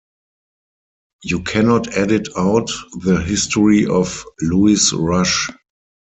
[1.23, 2.71] You cannot edit out
[3.03, 5.51] the history of Louis Rush.